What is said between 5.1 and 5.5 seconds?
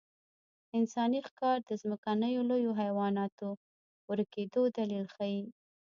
ښيي.